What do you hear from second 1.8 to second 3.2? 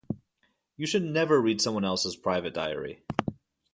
else's private diary.